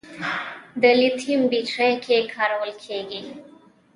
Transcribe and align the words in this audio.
د 0.81 0.83
لیتیم 0.99 1.41
بیټرۍ 1.51 1.91
کې 2.05 2.17
کارول 2.33 2.71
کېږي. 2.83 3.21